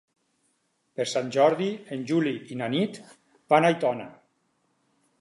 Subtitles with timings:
[0.99, 3.01] Per Sant Jordi en Juli i na Nit
[3.55, 4.13] van a Aitona.